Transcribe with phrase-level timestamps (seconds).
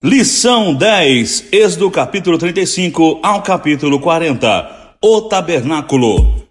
[0.00, 4.94] Lição 10, Êxodo capítulo 35 ao capítulo 40.
[5.02, 6.44] O tabernáculo.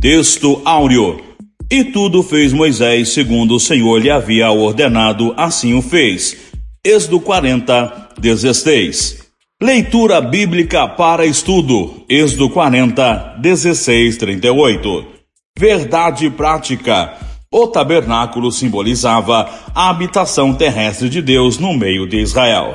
[0.00, 1.20] Texto áureo.
[1.70, 6.36] E tudo fez Moisés segundo o Senhor lhe havia ordenado, assim o fez.
[6.84, 9.18] Êxodo 40, 16.
[9.62, 12.04] Leitura bíblica para estudo.
[12.08, 15.06] Êxodo 40, 16, 38.
[15.56, 17.29] Verdade prática.
[17.52, 22.72] O tabernáculo simbolizava a habitação terrestre de Deus no meio de Israel.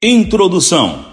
[0.00, 1.06] Introdução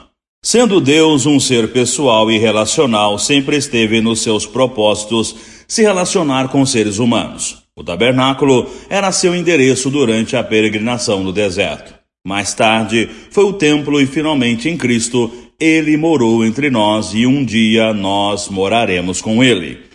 [0.44, 5.36] Sendo Deus um ser pessoal e relacional, sempre esteve nos seus propósitos
[5.68, 7.64] se relacionar com seres humanos.
[7.76, 11.96] O tabernáculo era seu endereço durante a peregrinação no deserto.
[12.24, 17.44] Mais tarde, foi o templo e finalmente em Cristo, ele morou entre nós e um
[17.44, 19.87] dia nós moraremos com ele.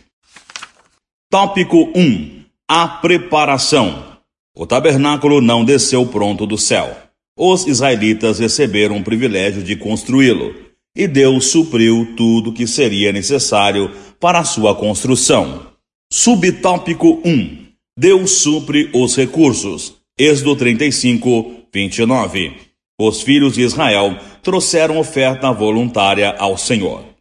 [1.32, 4.18] Tópico 1: A preparação.
[4.54, 6.94] O tabernáculo não desceu pronto do céu.
[7.34, 10.54] Os israelitas receberam o privilégio de construí-lo,
[10.94, 15.68] e Deus supriu tudo que seria necessário para a sua construção.
[16.12, 17.66] Subtópico 1:
[17.98, 19.94] Deus supre os recursos.
[20.18, 22.52] Êxodo 35, 29.
[23.00, 27.11] Os filhos de Israel trouxeram oferta voluntária ao Senhor.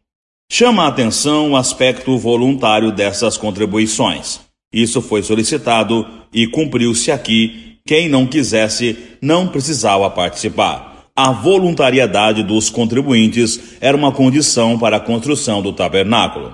[0.54, 4.42] Chama a atenção o aspecto voluntário dessas contribuições.
[4.74, 7.78] Isso foi solicitado e cumpriu-se aqui.
[7.88, 11.08] Quem não quisesse não precisava participar.
[11.16, 16.54] A voluntariedade dos contribuintes era uma condição para a construção do tabernáculo.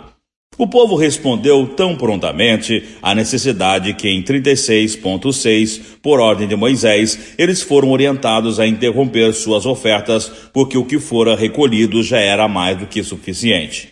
[0.57, 7.61] O povo respondeu tão prontamente à necessidade que, em 36.6, por ordem de Moisés, eles
[7.61, 12.87] foram orientados a interromper suas ofertas, porque o que fora recolhido já era mais do
[12.87, 13.89] que suficiente.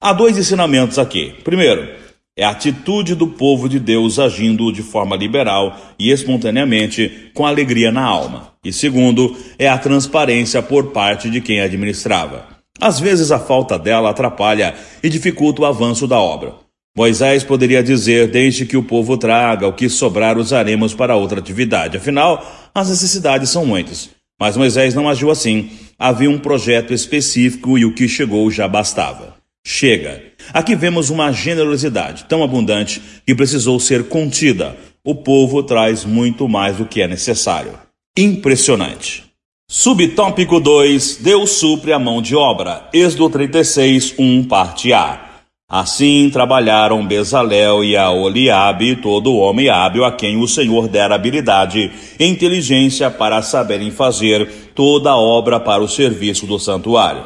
[0.00, 1.34] Há dois ensinamentos aqui.
[1.44, 1.86] Primeiro,
[2.34, 7.92] é a atitude do povo de Deus agindo de forma liberal e espontaneamente, com alegria
[7.92, 8.52] na alma.
[8.64, 12.55] E segundo, é a transparência por parte de quem administrava.
[12.80, 16.54] Às vezes a falta dela atrapalha e dificulta o avanço da obra.
[16.96, 21.98] Moisés poderia dizer: Desde que o povo traga, o que sobrar usaremos para outra atividade.
[21.98, 24.10] Afinal, as necessidades são muitas.
[24.40, 25.70] Mas Moisés não agiu assim.
[25.98, 29.34] Havia um projeto específico e o que chegou já bastava.
[29.66, 30.22] Chega.
[30.52, 34.76] Aqui vemos uma generosidade tão abundante que precisou ser contida.
[35.04, 37.72] O povo traz muito mais do que é necessário.
[38.16, 39.25] Impressionante.
[39.68, 42.88] Subtópico 2: Deus supre a mão de obra.
[42.92, 45.20] Êxodo 36, 1, parte A.
[45.68, 52.24] Assim trabalharam Bezalel e Aoliabe, todo homem hábil a quem o Senhor dera habilidade e
[52.24, 57.24] inteligência para saberem fazer toda a obra para o serviço do santuário.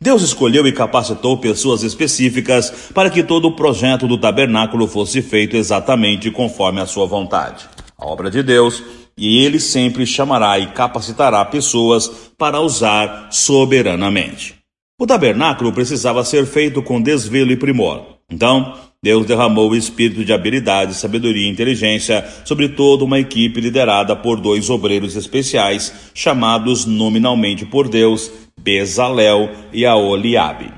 [0.00, 5.56] Deus escolheu e capacitou pessoas específicas para que todo o projeto do tabernáculo fosse feito
[5.56, 7.64] exatamente conforme a sua vontade.
[7.96, 8.82] A obra de Deus
[9.18, 14.54] e ele sempre chamará e capacitará pessoas para usar soberanamente.
[14.98, 18.16] O tabernáculo precisava ser feito com desvelo e primor.
[18.30, 24.16] Então, Deus derramou o espírito de habilidade, sabedoria e inteligência sobre toda uma equipe liderada
[24.16, 30.72] por dois obreiros especiais, chamados nominalmente por Deus, Bezalel e Aoliabe.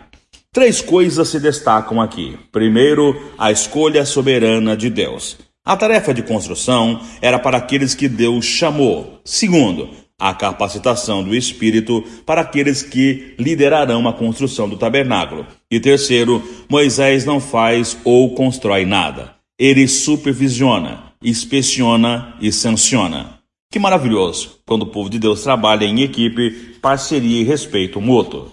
[0.53, 2.37] Três coisas se destacam aqui.
[2.51, 5.48] Primeiro, a escolha soberana de Deus.
[5.69, 9.21] A tarefa de construção era para aqueles que Deus chamou.
[9.23, 15.47] Segundo, a capacitação do Espírito para aqueles que liderarão a construção do tabernáculo.
[15.71, 19.35] E terceiro, Moisés não faz ou constrói nada.
[19.59, 23.39] Ele supervisiona, inspeciona e sanciona.
[23.71, 28.51] Que maravilhoso quando o povo de Deus trabalha em equipe, parceria e respeito mútuo.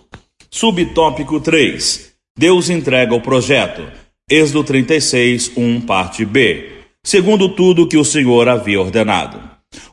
[0.51, 2.11] Subtópico 3.
[2.37, 3.83] Deus entrega o projeto.
[4.29, 6.74] Êxodo 36, 1, parte B
[7.05, 9.39] segundo tudo que o Senhor havia ordenado.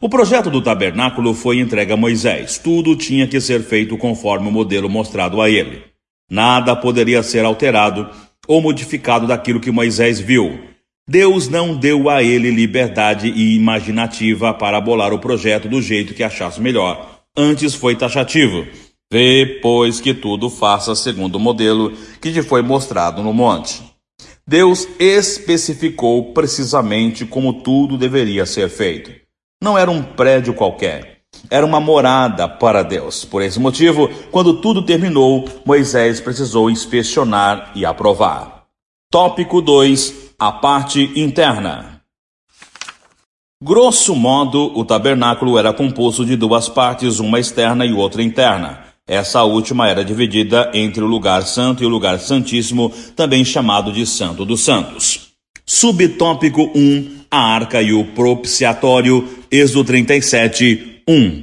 [0.00, 2.56] O projeto do tabernáculo foi entregue a Moisés.
[2.56, 5.82] Tudo tinha que ser feito conforme o modelo mostrado a ele.
[6.30, 8.08] Nada poderia ser alterado
[8.48, 10.58] ou modificado daquilo que Moisés viu.
[11.06, 16.62] Deus não deu a ele liberdade imaginativa para bolar o projeto do jeito que achasse
[16.62, 17.24] melhor.
[17.36, 18.66] Antes foi taxativo.
[19.12, 23.91] Vê, pois, que tudo faça segundo o modelo que te foi mostrado no monte.
[24.46, 29.12] Deus especificou precisamente como tudo deveria ser feito.
[29.62, 33.24] Não era um prédio qualquer, era uma morada para Deus.
[33.24, 38.64] Por esse motivo, quando tudo terminou, Moisés precisou inspecionar e aprovar.
[39.10, 42.02] Tópico 2: A parte interna.
[43.62, 48.81] Grosso modo, o tabernáculo era composto de duas partes, uma externa e outra interna.
[49.08, 54.06] Essa última era dividida entre o lugar santo e o lugar santíssimo, também chamado de
[54.06, 55.32] Santo dos Santos.
[55.66, 61.42] Subtópico 1 a arca e o propiciatório, Êxodo 37, 1.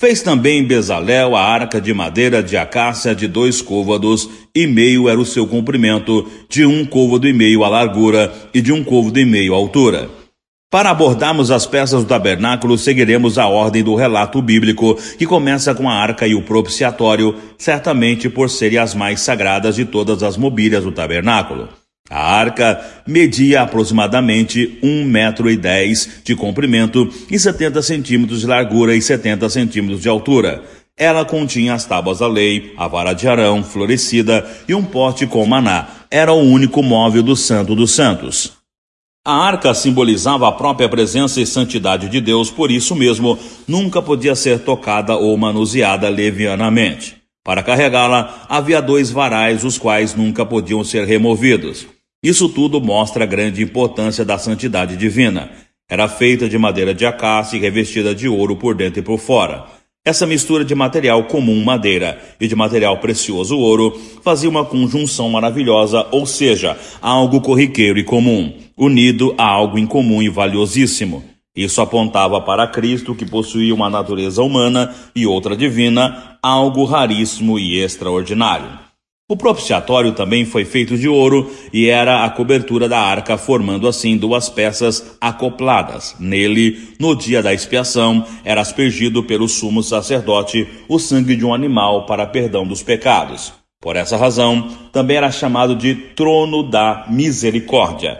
[0.00, 5.18] Fez também Bezalel a arca de madeira de acácia de dois côvados, e meio era
[5.18, 9.24] o seu comprimento, de um côvado e meio a largura, e de um côvado e
[9.24, 10.10] meio a altura.
[10.70, 15.88] Para abordarmos as peças do tabernáculo, seguiremos a ordem do relato bíblico, que começa com
[15.88, 20.84] a arca e o propiciatório, certamente por serem as mais sagradas de todas as mobílias
[20.84, 21.70] do tabernáculo.
[22.10, 28.94] A arca media aproximadamente um metro e dez de comprimento e 70 centímetros de largura
[28.94, 30.62] e 70 centímetros de altura.
[30.98, 35.46] Ela continha as tábuas da lei, a vara de Arão florescida e um pote com
[35.46, 35.88] maná.
[36.10, 38.57] Era o único móvel do Santo dos Santos.
[39.28, 43.38] A arca simbolizava a própria presença e santidade de Deus, por isso mesmo
[43.68, 47.14] nunca podia ser tocada ou manuseada levianamente.
[47.44, 51.86] Para carregá-la, havia dois varais, os quais nunca podiam ser removidos.
[52.22, 55.50] Isso tudo mostra a grande importância da santidade divina.
[55.90, 59.66] Era feita de madeira de acácia e revestida de ouro por dentro e por fora.
[60.08, 63.94] Essa mistura de material comum madeira e de material precioso ouro
[64.24, 70.30] fazia uma conjunção maravilhosa, ou seja, algo corriqueiro e comum, unido a algo incomum e
[70.30, 71.22] valiosíssimo.
[71.54, 77.78] Isso apontava para Cristo, que possuía uma natureza humana e outra divina, algo raríssimo e
[77.78, 78.87] extraordinário.
[79.30, 84.16] O propiciatório também foi feito de ouro e era a cobertura da arca, formando assim
[84.16, 86.16] duas peças acopladas.
[86.18, 92.06] Nele, no dia da expiação, era aspergido pelo sumo sacerdote o sangue de um animal
[92.06, 93.52] para perdão dos pecados.
[93.82, 98.18] Por essa razão, também era chamado de trono da misericórdia.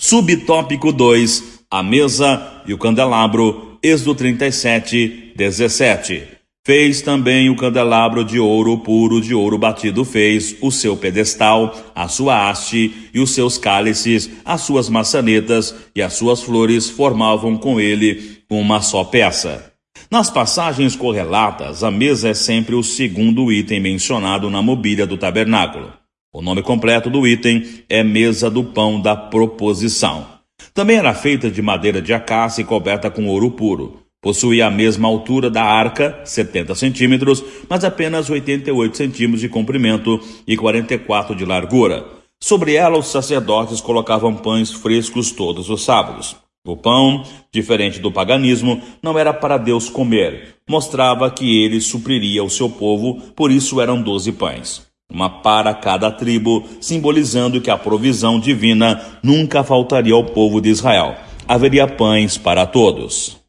[0.00, 6.35] Subtópico 2: a mesa e o candelabro, Êxodo 37, 17.
[6.66, 12.08] Fez também o candelabro de ouro puro, de ouro batido, fez o seu pedestal, a
[12.08, 17.78] sua haste e os seus cálices, as suas maçanetas e as suas flores formavam com
[17.78, 19.72] ele uma só peça.
[20.10, 25.92] Nas passagens correlatas, a mesa é sempre o segundo item mencionado na mobília do tabernáculo.
[26.34, 30.26] O nome completo do item é mesa do pão da proposição.
[30.74, 34.05] Também era feita de madeira de acácia e coberta com ouro puro.
[34.26, 40.56] Possuía a mesma altura da arca, 70 centímetros, mas apenas 88 centímetros de comprimento e
[40.56, 42.04] 44 de largura.
[42.42, 46.34] Sobre ela, os sacerdotes colocavam pães frescos todos os sábados.
[46.66, 50.56] O pão, diferente do paganismo, não era para Deus comer.
[50.68, 54.84] Mostrava que ele supriria o seu povo, por isso eram doze pães.
[55.08, 61.14] Uma para cada tribo, simbolizando que a provisão divina nunca faltaria ao povo de Israel.
[61.46, 63.45] Haveria pães para todos.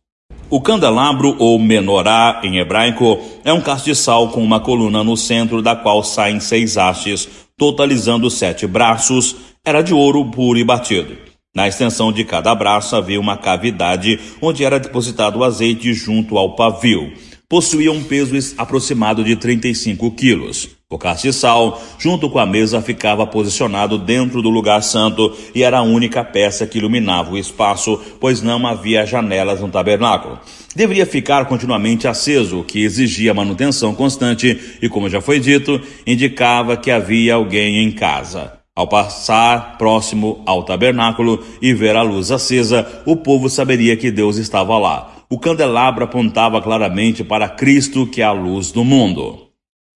[0.50, 5.76] O candelabro, ou menorá em hebraico, é um castiçal com uma coluna no centro da
[5.76, 7.28] qual saem seis hastes,
[7.58, 9.36] totalizando sete braços,
[9.66, 11.18] era de ouro puro e batido.
[11.54, 16.56] Na extensão de cada braço havia uma cavidade onde era depositado o azeite junto ao
[16.56, 17.12] pavio.
[17.50, 20.77] Possuía um peso aproximado de 35 quilos.
[20.90, 25.82] O castiçal, junto com a mesa, ficava posicionado dentro do lugar santo e era a
[25.82, 30.40] única peça que iluminava o espaço, pois não havia janelas no tabernáculo.
[30.74, 36.78] Deveria ficar continuamente aceso, o que exigia manutenção constante e, como já foi dito, indicava
[36.78, 38.54] que havia alguém em casa.
[38.74, 44.38] Ao passar próximo ao tabernáculo e ver a luz acesa, o povo saberia que Deus
[44.38, 45.14] estava lá.
[45.30, 49.47] O candelabro apontava claramente para Cristo, que é a luz do mundo.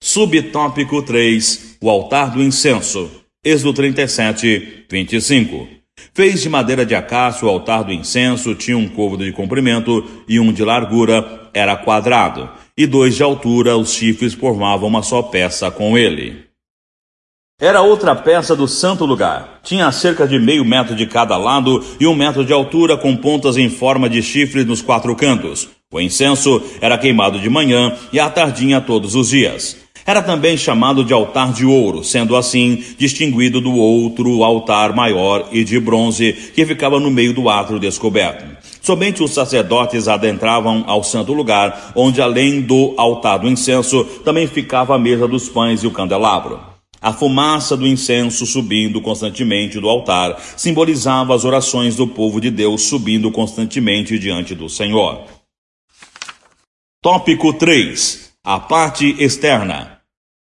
[0.02, 3.11] Subtópico 3: O altar do incenso.
[3.45, 5.69] Êxodo 37, 25.
[6.14, 10.40] Fez de madeira de acácio o altar do incenso, tinha um côvado de comprimento e
[10.40, 15.71] um de largura, era quadrado, e dois de altura, os chifres formavam uma só peça
[15.71, 16.45] com ele.
[17.61, 19.61] Era outra peça do santo lugar.
[19.62, 23.59] Tinha cerca de meio metro de cada lado e um metro de altura, com pontas
[23.59, 25.69] em forma de chifres nos quatro cantos.
[25.92, 29.79] O incenso era queimado de manhã e à tardinha todos os dias.
[30.07, 35.62] Era também chamado de altar de ouro, sendo assim distinguido do outro altar maior e
[35.62, 38.59] de bronze que ficava no meio do átrio descoberto.
[38.83, 44.95] Somente os sacerdotes adentravam ao santo lugar, onde além do altar do incenso, também ficava
[44.95, 46.61] a mesa dos pães e o candelabro.
[47.02, 52.83] A fumaça do incenso subindo constantemente do altar simbolizava as orações do povo de Deus
[52.83, 55.25] subindo constantemente diante do Senhor.
[57.02, 58.29] Tópico 3.
[58.52, 60.00] A parte externa.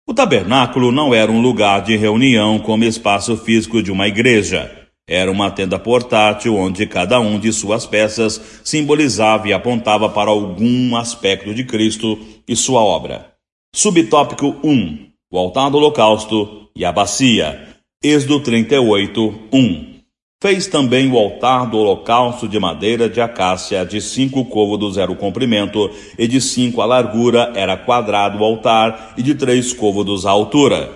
[0.07, 4.71] O tabernáculo não era um lugar de reunião como espaço físico de uma igreja.
[5.05, 10.95] Era uma tenda portátil onde cada um de suas peças simbolizava e apontava para algum
[10.95, 13.33] aspecto de Cristo e sua obra.
[13.75, 17.75] Subtópico 1: O altar do holocausto e a bacia.
[18.01, 19.96] Êxodo 38, 1.
[20.39, 25.15] Fez também o altar do holocausto de madeira de acácia, de cinco côvados era o
[25.15, 30.29] comprimento, e de cinco a largura era quadrado o altar, e de três côvados a
[30.29, 30.91] altura.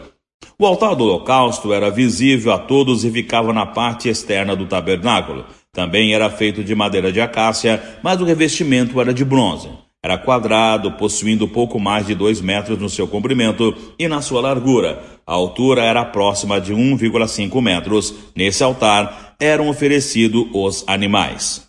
[0.60, 5.44] O altar do holocausto era visível a todos e ficava na parte externa do tabernáculo.
[5.74, 9.70] Também era feito de madeira de acácia, mas o revestimento era de bronze.
[10.04, 15.02] Era quadrado, possuindo pouco mais de dois metros no seu comprimento e na sua largura.
[15.28, 18.14] A altura era próxima de 1,5 metros.
[18.36, 21.68] Nesse altar eram oferecidos os animais.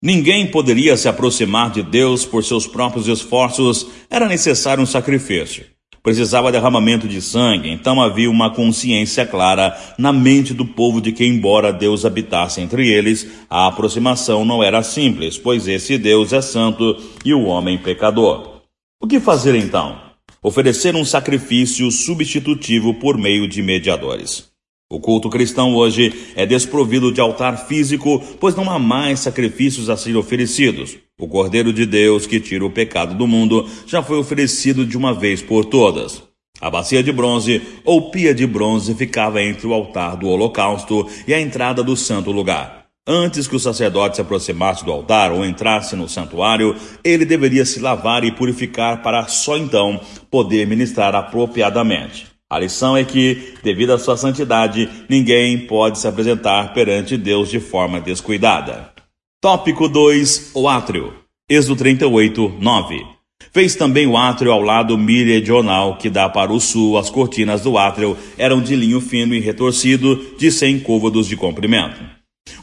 [0.00, 5.64] Ninguém poderia se aproximar de Deus por seus próprios esforços, era necessário um sacrifício.
[6.00, 11.24] Precisava derramamento de sangue, então havia uma consciência clara na mente do povo de que,
[11.24, 16.96] embora Deus habitasse entre eles, a aproximação não era simples, pois esse Deus é santo
[17.24, 18.60] e o homem pecador.
[19.02, 20.00] O que fazer então?
[20.40, 24.48] Oferecer um sacrifício substitutivo por meio de mediadores.
[24.90, 29.98] O culto cristão hoje é desprovido de altar físico, pois não há mais sacrifícios a
[29.98, 30.96] serem oferecidos.
[31.20, 35.12] O Cordeiro de Deus, que tira o pecado do mundo, já foi oferecido de uma
[35.12, 36.22] vez por todas.
[36.58, 41.34] A bacia de bronze ou pia de bronze ficava entre o altar do holocausto e
[41.34, 42.86] a entrada do santo lugar.
[43.06, 47.78] Antes que o sacerdote se aproximasse do altar ou entrasse no santuário, ele deveria se
[47.78, 52.37] lavar e purificar para só então poder ministrar apropriadamente.
[52.50, 57.60] A lição é que, devido à sua santidade, ninguém pode se apresentar perante Deus de
[57.60, 58.90] forma descuidada.
[59.38, 61.12] Tópico 2: O átrio.
[61.46, 63.06] Êxodo 38, 9.
[63.52, 66.96] Fez também o átrio ao lado meridional, que dá para o sul.
[66.96, 72.00] As cortinas do átrio eram de linho fino e retorcido, de cem côvados de comprimento.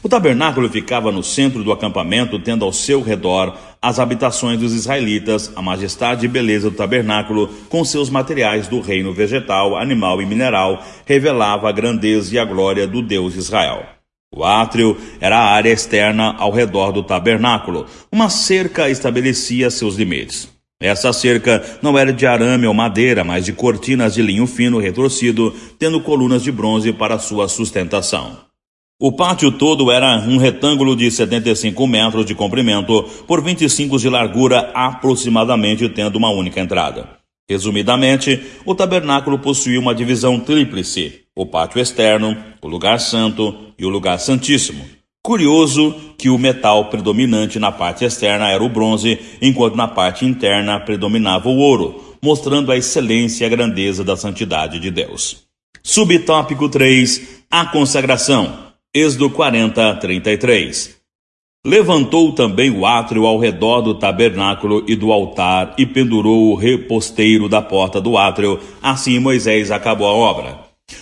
[0.02, 5.52] O tabernáculo ficava no centro do acampamento, tendo ao seu redor as habitações dos israelitas,
[5.54, 10.84] a majestade e beleza do tabernáculo, com seus materiais do reino vegetal, animal e mineral,
[11.04, 13.86] revelava a grandeza e a glória do Deus Israel.
[14.34, 17.86] O átrio era a área externa ao redor do tabernáculo.
[18.10, 20.48] Uma cerca estabelecia seus limites.
[20.82, 25.54] Essa cerca não era de arame ou madeira, mas de cortinas de linho fino retorcido,
[25.78, 28.45] tendo colunas de bronze para sua sustentação.
[28.98, 34.70] O pátio todo era um retângulo de 75 metros de comprimento por 25 de largura,
[34.74, 37.06] aproximadamente tendo uma única entrada.
[37.46, 43.90] Resumidamente, o tabernáculo possuía uma divisão tríplice: o pátio externo, o lugar santo e o
[43.90, 44.82] lugar santíssimo.
[45.22, 50.80] Curioso que o metal predominante na parte externa era o bronze, enquanto na parte interna
[50.80, 55.44] predominava o ouro, mostrando a excelência e a grandeza da santidade de Deus.
[55.82, 58.65] Subtópico 3: A consagração.
[58.98, 60.96] Êxodo 40, 33.
[61.66, 67.46] Levantou também o átrio ao redor do tabernáculo e do altar e pendurou o reposteiro
[67.46, 68.58] da porta do átrio.
[68.82, 70.60] Assim Moisés acabou a obra.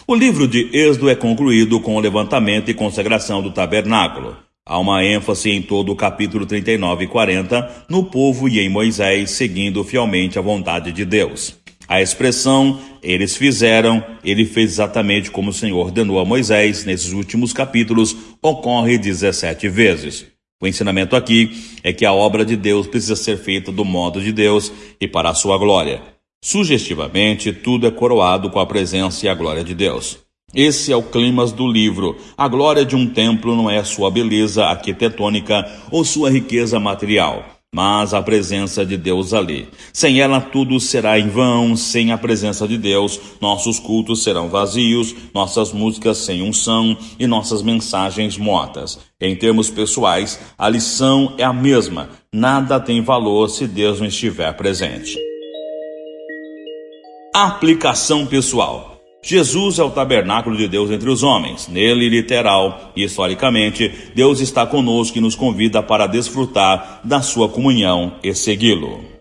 [0.09, 4.37] O livro de Êxodo é concluído com o levantamento e consagração do tabernáculo.
[4.67, 9.31] Há uma ênfase em todo o capítulo 39 e 40 no povo e em Moisés
[9.31, 11.63] seguindo fielmente a vontade de Deus.
[11.87, 17.53] A expressão eles fizeram, ele fez exatamente como o Senhor ordenou a Moisés nesses últimos
[17.53, 20.27] capítulos, ocorre 17 vezes.
[20.63, 21.51] O ensinamento aqui
[21.83, 25.29] é que a obra de Deus precisa ser feita do modo de Deus e para
[25.29, 26.01] a sua glória.
[26.43, 30.19] Sugestivamente, tudo é coroado com a presença e a glória de Deus.
[30.55, 32.17] Esse é o clima do livro.
[32.37, 38.15] A glória de um templo não é sua beleza arquitetônica ou sua riqueza material mas
[38.15, 39.69] a presença de Deus ali.
[39.93, 45.13] Sem ela tudo será em vão, sem a presença de Deus, nossos cultos serão vazios,
[45.35, 49.01] nossas músicas sem unção e nossas mensagens mortas.
[49.21, 54.53] Em termos pessoais, a lição é a mesma: nada tem valor se Deus não estiver
[54.57, 55.19] presente.
[57.35, 58.94] Aplicação pessoal.
[59.25, 61.67] Jesus é o tabernáculo de Deus entre os homens.
[61.67, 68.17] Nele, literal e historicamente, Deus está conosco e nos convida para desfrutar da sua comunhão
[68.23, 69.14] e segui-lo.